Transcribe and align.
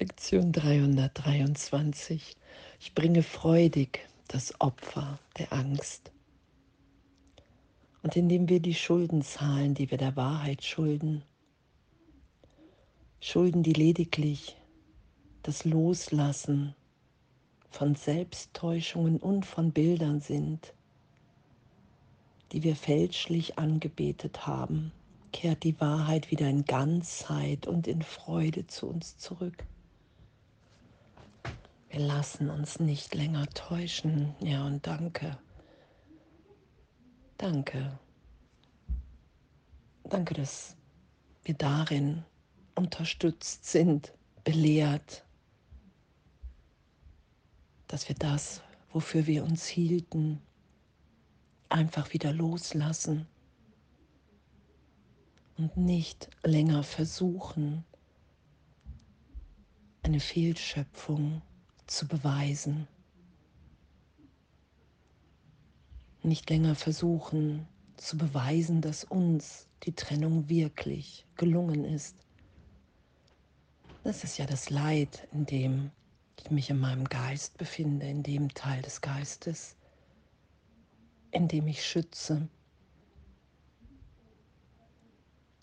Lektion 0.00 0.50
323. 0.50 2.34
Ich 2.80 2.94
bringe 2.94 3.22
freudig 3.22 4.08
das 4.28 4.58
Opfer 4.58 5.18
der 5.36 5.52
Angst. 5.52 6.10
Und 8.02 8.16
indem 8.16 8.48
wir 8.48 8.60
die 8.60 8.72
Schulden 8.72 9.20
zahlen, 9.20 9.74
die 9.74 9.90
wir 9.90 9.98
der 9.98 10.16
Wahrheit 10.16 10.64
schulden, 10.64 11.22
Schulden, 13.20 13.62
die 13.62 13.74
lediglich 13.74 14.56
das 15.42 15.66
Loslassen 15.66 16.74
von 17.68 17.94
Selbsttäuschungen 17.94 19.18
und 19.18 19.44
von 19.44 19.70
Bildern 19.70 20.22
sind, 20.22 20.72
die 22.52 22.62
wir 22.62 22.74
fälschlich 22.74 23.58
angebetet 23.58 24.46
haben, 24.46 24.92
kehrt 25.34 25.62
die 25.62 25.78
Wahrheit 25.78 26.30
wieder 26.30 26.48
in 26.48 26.64
Ganzheit 26.64 27.66
und 27.66 27.86
in 27.86 28.00
Freude 28.00 28.66
zu 28.66 28.86
uns 28.86 29.18
zurück. 29.18 29.66
Lassen 32.00 32.48
uns 32.48 32.80
nicht 32.80 33.14
länger 33.14 33.46
täuschen. 33.50 34.34
Ja, 34.40 34.64
und 34.64 34.86
danke. 34.86 35.36
Danke. 37.36 37.98
Danke, 40.04 40.32
dass 40.32 40.76
wir 41.42 41.52
darin 41.52 42.24
unterstützt 42.74 43.66
sind, 43.66 44.14
belehrt, 44.44 45.26
dass 47.86 48.08
wir 48.08 48.16
das, 48.16 48.62
wofür 48.92 49.26
wir 49.26 49.44
uns 49.44 49.66
hielten, 49.66 50.40
einfach 51.68 52.14
wieder 52.14 52.32
loslassen 52.32 53.28
und 55.58 55.76
nicht 55.76 56.30
länger 56.44 56.82
versuchen, 56.82 57.84
eine 60.02 60.20
Fehlschöpfung 60.20 61.42
zu 61.90 62.06
beweisen. 62.06 62.86
Nicht 66.22 66.48
länger 66.48 66.74
versuchen 66.76 67.66
zu 67.96 68.16
beweisen, 68.16 68.80
dass 68.80 69.04
uns 69.04 69.66
die 69.82 69.92
Trennung 69.92 70.48
wirklich 70.48 71.26
gelungen 71.36 71.84
ist. 71.84 72.16
Das 74.04 74.24
ist 74.24 74.38
ja 74.38 74.46
das 74.46 74.70
Leid, 74.70 75.26
in 75.32 75.46
dem 75.46 75.90
ich 76.38 76.50
mich 76.50 76.70
in 76.70 76.78
meinem 76.78 77.04
Geist 77.04 77.58
befinde, 77.58 78.06
in 78.06 78.22
dem 78.22 78.54
Teil 78.54 78.82
des 78.82 79.00
Geistes, 79.00 79.76
in 81.32 81.48
dem 81.48 81.66
ich 81.66 81.84
schütze. 81.84 82.48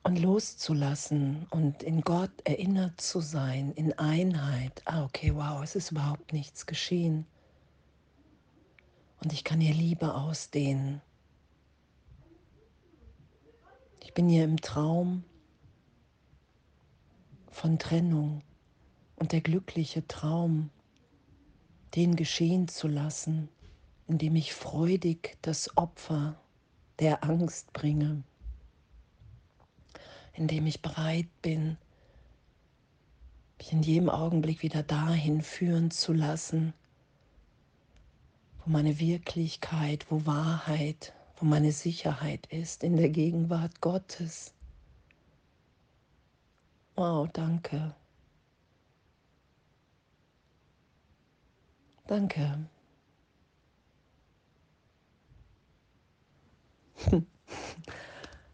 Und 0.08 0.20
loszulassen 0.20 1.48
und 1.50 1.84
in 1.84 2.00
Gott 2.00 2.32
erinnert 2.46 3.02
zu 3.02 3.20
sein, 3.20 3.74
in 3.74 3.92
Einheit. 4.00 4.82
Ah, 4.86 5.04
okay, 5.04 5.36
wow, 5.36 5.62
es 5.62 5.76
ist 5.76 5.92
überhaupt 5.92 6.32
nichts 6.32 6.66
geschehen. 6.66 7.26
Und 9.22 9.34
ich 9.34 9.44
kann 9.44 9.60
hier 9.60 9.74
Liebe 9.74 10.14
ausdehnen. 10.14 11.02
Ich 14.02 14.14
bin 14.14 14.30
hier 14.30 14.46
im 14.46 14.62
Traum 14.62 15.26
von 17.52 17.78
Trennung 17.78 18.44
und 19.18 19.34
der 19.34 19.42
glückliche 19.42 20.08
Traum, 20.08 20.70
den 21.96 22.16
geschehen 22.16 22.70
zu 22.70 22.88
lassen, 22.88 23.50
indem 24.08 24.38
ich 24.38 24.54
freudig 24.54 25.38
das 25.42 25.76
Opfer 25.76 26.40
der 27.00 27.26
Angst 27.26 27.74
bringe, 27.74 28.24
indem 30.38 30.68
ich 30.68 30.82
bereit 30.82 31.28
bin, 31.42 31.78
mich 33.58 33.74
in 33.74 33.82
jedem 33.82 34.10
Augenblick 34.10 34.62
wieder 34.62 34.84
dahin 34.84 35.42
führen 35.42 35.90
zu 35.92 36.14
lassen, 36.14 36.74
wo 38.64 38.70
meine 38.70 39.00
Wirklichkeit, 39.00 40.06
wo 40.10 40.26
Wahrheit, 40.26 41.14
wo 41.38 41.46
meine 41.46 41.72
Sicherheit 41.72 42.46
ist, 42.48 42.84
in 42.84 42.98
der 42.98 43.10
Gegenwart 43.10 43.82
Gottes. 43.82 44.54
Wow, 46.96 47.28
danke. 47.34 47.96
Danke. 52.06 52.70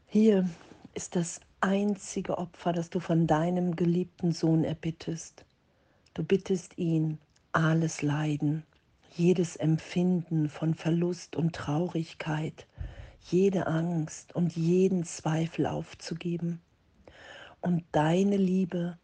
Hier 0.08 0.50
ist 0.94 1.16
das 1.16 1.40
einzige 1.63 2.38
Opfer, 2.38 2.74
das 2.74 2.90
du 2.90 3.00
von 3.00 3.25
deinem 3.25 3.75
geliebten 3.75 4.34
Sohn 4.34 4.66
erbittest. 4.66 5.46
Du 6.13 6.24
bittest 6.24 6.78
ihn, 6.78 7.19
alles 7.53 8.01
Leiden, 8.01 8.63
jedes 9.16 9.56
Empfinden 9.56 10.50
von 10.50 10.74
Verlust 10.74 11.35
und 11.38 11.56
Traurigkeit, 11.56 12.68
jede 13.22 13.68
Angst 13.68 14.35
und 14.35 14.56
jeden 14.56 15.06
Zweifel 15.06 15.66
aufzugeben 15.66 16.59
und 17.62 17.84
deine 17.94 18.35
Liebe, 18.35 18.97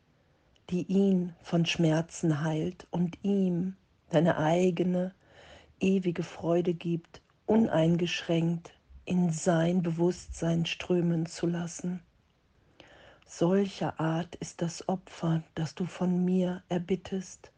die 0.70 0.84
ihn 0.84 1.34
von 1.42 1.66
Schmerzen 1.66 2.44
heilt 2.44 2.88
und 2.92 3.18
ihm 3.24 3.78
deine 4.10 4.38
eigene 4.38 5.14
ewige 5.80 6.24
Freude 6.24 6.74
gibt, 6.74 7.22
uneingeschränkt 7.46 8.74
in 9.06 9.32
sein 9.32 9.82
Bewusstsein 9.82 10.66
strömen 10.66 11.26
zu 11.26 11.48
lassen. 11.48 12.02
Solcher 13.32 14.00
Art 14.00 14.34
ist 14.36 14.60
das 14.64 14.90
Opfer, 14.90 15.44
das 15.54 15.76
du 15.76 15.86
von 15.86 16.26
mir 16.26 16.64
erbittest. 16.68 17.52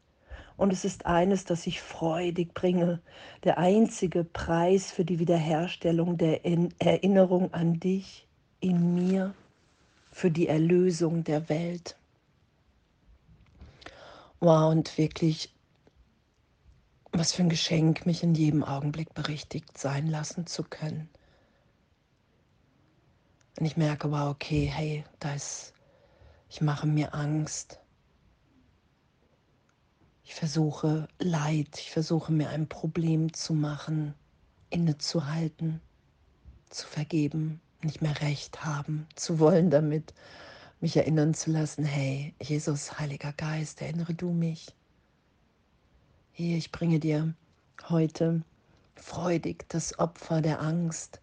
Und 0.57 0.73
es 0.73 0.83
ist 0.83 1.05
eines, 1.05 1.45
das 1.45 1.65
ich 1.65 1.81
freudig 1.81 2.53
bringe, 2.53 2.99
der 3.45 3.57
einzige 3.57 4.25
Preis 4.25 4.91
für 4.91 5.05
die 5.05 5.17
Wiederherstellung 5.17 6.17
der 6.17 6.45
Erinnerung 6.45 7.53
an 7.53 7.79
dich 7.79 8.27
in 8.59 8.95
mir, 8.95 9.33
für 10.11 10.29
die 10.29 10.49
Erlösung 10.49 11.23
der 11.23 11.47
Welt. 11.47 11.95
Wow, 14.41 14.73
und 14.73 14.97
wirklich 14.97 15.53
was 17.13 17.31
für 17.31 17.43
ein 17.43 17.49
Geschenk, 17.49 18.05
mich 18.05 18.23
in 18.23 18.35
jedem 18.35 18.65
Augenblick 18.65 19.13
berichtigt 19.13 19.77
sein 19.77 20.07
lassen 20.07 20.47
zu 20.47 20.63
können. 20.63 21.09
Und 23.59 23.65
ich 23.65 23.77
merke, 23.77 24.11
wow, 24.11 24.29
okay, 24.29 24.65
hey, 24.65 25.03
da 25.19 25.33
ist, 25.33 25.73
ich 26.49 26.61
mache 26.61 26.87
mir 26.87 27.13
Angst. 27.13 27.79
Ich 30.23 30.35
versuche 30.35 31.07
Leid, 31.19 31.77
ich 31.77 31.91
versuche 31.91 32.31
mir 32.31 32.49
ein 32.49 32.69
Problem 32.69 33.33
zu 33.33 33.53
machen, 33.53 34.13
innezuhalten, 34.69 35.81
zu 36.69 36.87
vergeben, 36.87 37.59
nicht 37.81 38.01
mehr 38.01 38.21
recht 38.21 38.63
haben, 38.63 39.07
zu 39.15 39.39
wollen 39.39 39.69
damit, 39.69 40.13
mich 40.79 40.95
erinnern 40.95 41.33
zu 41.33 41.51
lassen, 41.51 41.83
hey, 41.83 42.33
Jesus, 42.41 42.97
Heiliger 42.97 43.33
Geist, 43.33 43.81
erinnere 43.81 44.13
du 44.13 44.31
mich 44.31 44.73
hier, 46.33 46.57
ich 46.57 46.71
bringe 46.71 46.99
dir 46.99 47.33
heute 47.89 48.41
freudig 48.95 49.65
das 49.69 49.99
Opfer 49.99 50.41
der 50.41 50.61
Angst, 50.61 51.21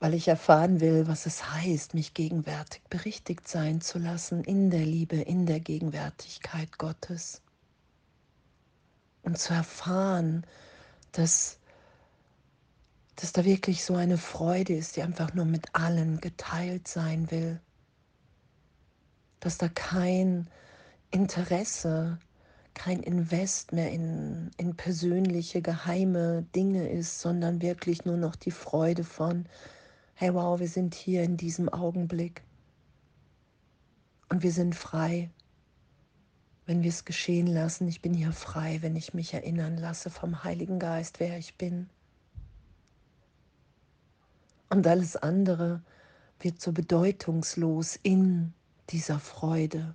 weil 0.00 0.14
ich 0.14 0.28
erfahren 0.28 0.80
will, 0.80 1.06
was 1.06 1.26
es 1.26 1.52
heißt, 1.52 1.94
mich 1.94 2.14
gegenwärtig 2.14 2.82
berichtigt 2.88 3.46
sein 3.48 3.80
zu 3.80 3.98
lassen 3.98 4.42
in 4.44 4.70
der 4.70 4.84
Liebe, 4.84 5.16
in 5.16 5.46
der 5.46 5.60
Gegenwärtigkeit 5.60 6.78
Gottes. 6.78 7.42
Und 9.22 9.38
zu 9.38 9.54
erfahren, 9.54 10.46
dass, 11.12 11.58
dass 13.16 13.32
da 13.32 13.44
wirklich 13.44 13.84
so 13.84 13.94
eine 13.94 14.18
Freude 14.18 14.74
ist, 14.74 14.96
die 14.96 15.02
einfach 15.02 15.34
nur 15.34 15.44
mit 15.44 15.74
allen 15.74 16.20
geteilt 16.20 16.88
sein 16.88 17.30
will. 17.30 17.60
Dass 19.40 19.58
da 19.58 19.68
kein 19.68 20.48
Interesse 21.10 22.18
kein 22.74 23.00
Invest 23.00 23.72
mehr 23.72 23.90
in, 23.90 24.50
in 24.56 24.76
persönliche, 24.76 25.62
geheime 25.62 26.44
Dinge 26.54 26.88
ist, 26.88 27.20
sondern 27.20 27.62
wirklich 27.62 28.04
nur 28.04 28.16
noch 28.16 28.36
die 28.36 28.50
Freude 28.50 29.04
von, 29.04 29.46
hey 30.14 30.34
wow, 30.34 30.58
wir 30.60 30.68
sind 30.68 30.94
hier 30.94 31.22
in 31.22 31.36
diesem 31.36 31.68
Augenblick 31.68 32.42
und 34.28 34.42
wir 34.42 34.52
sind 34.52 34.74
frei, 34.74 35.30
wenn 36.66 36.82
wir 36.82 36.90
es 36.90 37.04
geschehen 37.04 37.46
lassen. 37.46 37.88
Ich 37.88 38.02
bin 38.02 38.14
hier 38.14 38.32
frei, 38.32 38.78
wenn 38.80 38.96
ich 38.96 39.14
mich 39.14 39.34
erinnern 39.34 39.76
lasse 39.76 40.10
vom 40.10 40.44
Heiligen 40.44 40.78
Geist, 40.78 41.20
wer 41.20 41.38
ich 41.38 41.56
bin. 41.56 41.88
Und 44.70 44.86
alles 44.86 45.16
andere 45.16 45.82
wird 46.40 46.60
so 46.60 46.72
bedeutungslos 46.72 47.98
in 48.02 48.52
dieser 48.90 49.20
Freude 49.20 49.94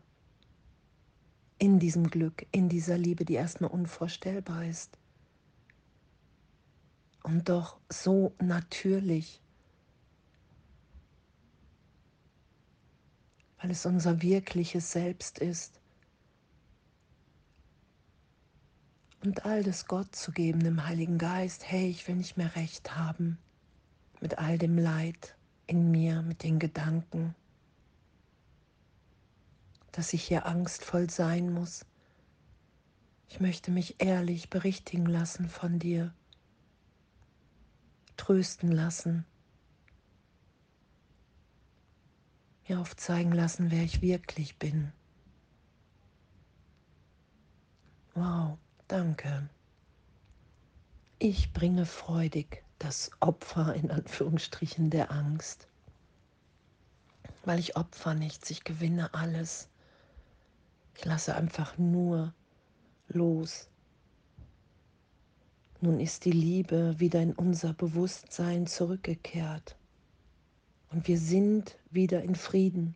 in 1.59 1.79
diesem 1.79 2.09
Glück, 2.09 2.45
in 2.51 2.69
dieser 2.69 2.97
Liebe, 2.97 3.25
die 3.25 3.35
erstmal 3.35 3.69
unvorstellbar 3.69 4.65
ist. 4.65 4.97
Und 7.23 7.49
doch 7.49 7.79
so 7.89 8.33
natürlich. 8.39 9.41
weil 13.61 13.71
es 13.71 13.85
unser 13.85 14.21
wirkliches 14.21 14.91
Selbst 14.91 15.39
ist. 15.39 15.79
Und 19.23 19.45
all 19.45 19.63
das 19.63 19.85
Gott 19.85 20.15
zu 20.15 20.31
geben, 20.31 20.61
dem 20.61 20.85
Heiligen 20.85 21.17
Geist, 21.17 21.69
hey, 21.69 21.89
ich 21.89 22.07
will 22.07 22.15
nicht 22.15 22.37
mehr 22.37 22.55
recht 22.55 22.95
haben 22.95 23.37
mit 24.21 24.37
all 24.37 24.57
dem 24.57 24.77
Leid 24.77 25.35
in 25.67 25.91
mir, 25.91 26.21
mit 26.21 26.43
den 26.43 26.57
Gedanken, 26.57 27.35
dass 29.91 30.13
ich 30.13 30.23
hier 30.23 30.45
angstvoll 30.45 31.09
sein 31.09 31.53
muss. 31.53 31.85
Ich 33.27 33.39
möchte 33.39 33.71
mich 33.71 33.95
ehrlich 33.99 34.49
berichtigen 34.49 35.05
lassen 35.05 35.49
von 35.49 35.79
dir, 35.79 36.13
trösten 38.17 38.71
lassen, 38.71 39.25
mir 42.67 42.79
aufzeigen 42.79 43.31
lassen, 43.31 43.71
wer 43.71 43.83
ich 43.83 44.01
wirklich 44.01 44.57
bin. 44.57 44.91
Wow, 48.13 48.57
danke. 48.87 49.49
Ich 51.19 51.51
bringe 51.53 51.85
freudig 51.85 52.63
das 52.79 53.11
Opfer 53.19 53.75
in 53.75 53.91
Anführungsstrichen 53.91 54.89
der 54.89 55.11
Angst, 55.11 55.67
weil 57.45 57.59
ich 57.59 57.75
opfer 57.75 58.13
nichts, 58.13 58.49
ich 58.49 58.63
gewinne 58.63 59.13
alles. 59.13 59.67
Ich 60.99 61.05
lasse 61.05 61.33
einfach 61.33 61.77
nur 61.77 62.33
los. 63.07 63.69
Nun 65.79 66.01
ist 66.01 66.25
die 66.25 66.33
Liebe 66.33 66.99
wieder 66.99 67.21
in 67.21 67.31
unser 67.31 67.71
Bewusstsein 67.71 68.67
zurückgekehrt 68.67 69.77
und 70.91 71.07
wir 71.07 71.17
sind 71.17 71.77
wieder 71.89 72.21
in 72.21 72.35
Frieden. 72.35 72.95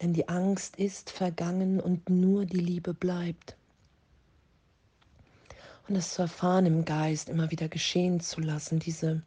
Denn 0.00 0.14
die 0.14 0.26
Angst 0.30 0.76
ist 0.76 1.10
vergangen 1.10 1.80
und 1.80 2.08
nur 2.08 2.46
die 2.46 2.60
Liebe 2.60 2.94
bleibt. 2.94 3.58
Und 5.86 5.96
es 5.96 6.14
zu 6.14 6.22
erfahren 6.22 6.64
im 6.64 6.86
Geist, 6.86 7.28
immer 7.28 7.50
wieder 7.50 7.68
geschehen 7.68 8.20
zu 8.20 8.40
lassen, 8.40 8.78
diese, 8.78 9.22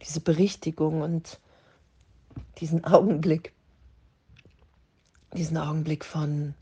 diese 0.00 0.20
Berichtigung 0.20 1.02
und 1.02 1.40
diesen 2.58 2.84
Augenblick, 2.84 3.52
diesen 5.36 5.56
Augenblick 5.56 6.04
von, 6.04 6.54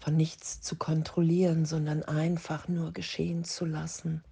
von 0.00 0.16
nichts 0.16 0.60
zu 0.60 0.76
kontrollieren, 0.76 1.64
sondern 1.64 2.02
einfach 2.02 2.68
nur 2.68 2.92
geschehen 2.92 3.44
zu 3.44 3.64
lassen. 3.64 4.22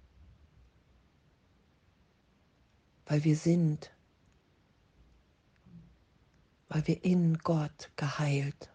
Weil 3.05 3.23
wir 3.23 3.35
sind, 3.35 3.91
weil 6.69 6.85
wir 6.87 7.03
in 7.03 7.37
Gott 7.39 7.89
geheilt 7.95 8.69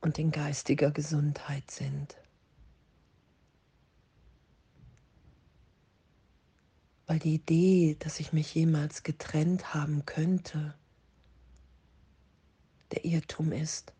und 0.00 0.18
in 0.18 0.30
geistiger 0.30 0.90
Gesundheit 0.90 1.70
sind. 1.70 2.16
Weil 7.08 7.18
die 7.18 7.36
Idee, 7.36 7.96
dass 7.98 8.20
ich 8.20 8.34
mich 8.34 8.54
jemals 8.54 9.02
getrennt 9.02 9.72
haben 9.72 10.04
könnte, 10.04 10.74
der 12.92 13.06
Irrtum 13.06 13.50
ist. 13.50 13.94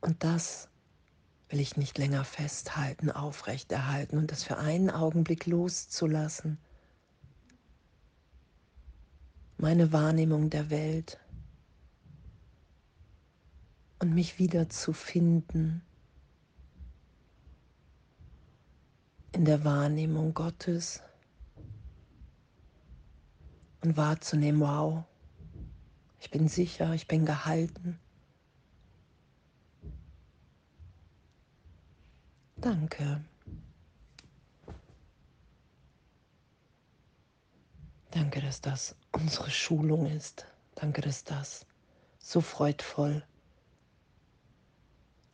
Und 0.00 0.24
das 0.24 0.70
will 1.50 1.60
ich 1.60 1.76
nicht 1.76 1.98
länger 1.98 2.24
festhalten, 2.24 3.10
aufrechterhalten 3.10 4.16
und 4.16 4.32
das 4.32 4.42
für 4.42 4.56
einen 4.56 4.88
Augenblick 4.88 5.44
loszulassen. 5.44 6.56
Meine 9.58 9.92
Wahrnehmung 9.92 10.48
der 10.48 10.70
Welt 10.70 11.20
und 13.98 14.14
mich 14.14 14.38
wieder 14.38 14.70
zu 14.70 14.94
finden 14.94 15.82
in 19.32 19.44
der 19.44 19.64
Wahrnehmung 19.64 20.34
Gottes 20.34 21.02
und 23.82 23.96
wahrzunehmen, 23.96 24.60
wow, 24.60 25.04
ich 26.20 26.30
bin 26.30 26.48
sicher, 26.48 26.94
ich 26.94 27.08
bin 27.08 27.26
gehalten. 27.26 27.98
Danke. 32.56 33.24
Danke, 38.12 38.40
dass 38.40 38.60
das 38.60 38.94
unsere 39.10 39.50
Schulung 39.50 40.06
ist. 40.06 40.46
Danke, 40.76 41.00
dass 41.00 41.24
das 41.24 41.66
so 42.18 42.40
freudvoll, 42.40 43.24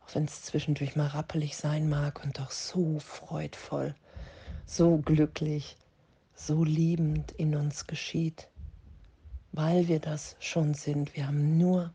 auch 0.08 0.14
wenn 0.14 0.25
es 0.25 0.43
zwischendurch 0.43 0.96
mal 0.96 1.08
rappelig 1.08 1.56
sein 1.56 1.88
mag 1.88 2.22
und 2.25 2.38
doch 2.38 2.50
so 2.50 2.99
freudvoll, 2.99 3.94
so 4.64 4.99
glücklich, 4.99 5.76
so 6.34 6.64
liebend 6.64 7.32
in 7.32 7.55
uns 7.55 7.87
geschieht, 7.87 8.49
weil 9.52 9.88
wir 9.88 10.00
das 10.00 10.37
schon 10.40 10.75
sind. 10.75 11.14
Wir 11.14 11.26
haben 11.26 11.58
nur 11.58 11.93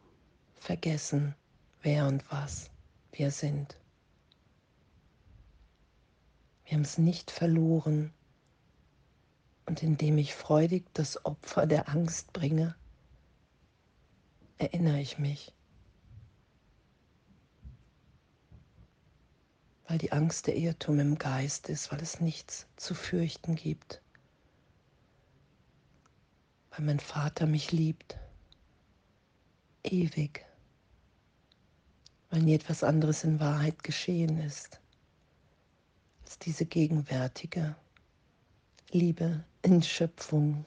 vergessen, 0.55 1.33
wer 1.81 2.07
und 2.07 2.23
was 2.31 2.69
wir 3.11 3.31
sind. 3.31 3.77
Wir 6.65 6.75
haben 6.75 6.83
es 6.83 6.97
nicht 6.97 7.31
verloren. 7.31 8.13
Und 9.65 9.81
indem 9.81 10.17
ich 10.17 10.35
freudig 10.35 10.83
das 10.93 11.25
Opfer 11.25 11.65
der 11.65 11.87
Angst 11.89 12.33
bringe, 12.33 12.75
erinnere 14.57 14.99
ich 14.99 15.17
mich. 15.17 15.53
Weil 19.87 19.97
die 19.97 20.11
Angst 20.11 20.47
der 20.47 20.55
Irrtum 20.55 20.99
im 20.99 21.17
Geist 21.17 21.69
ist, 21.69 21.91
weil 21.91 22.01
es 22.01 22.19
nichts 22.21 22.67
zu 22.77 22.95
fürchten 22.95 23.55
gibt. 23.55 24.01
Weil 26.71 26.85
mein 26.85 26.99
Vater 26.99 27.45
mich 27.45 27.71
liebt. 27.71 28.17
Ewig. 29.83 30.45
Weil 32.29 32.41
nie 32.41 32.55
etwas 32.55 32.83
anderes 32.83 33.23
in 33.23 33.39
Wahrheit 33.39 33.83
geschehen 33.83 34.37
ist 34.39 34.79
als 36.33 36.39
diese 36.39 36.65
gegenwärtige 36.65 37.75
Liebe 38.89 39.43
in 39.61 39.83
Schöpfung. 39.83 40.65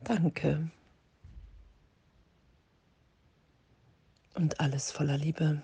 Danke. 0.00 0.70
Und 4.34 4.60
alles 4.60 4.90
voller 4.90 5.18
Liebe. 5.18 5.62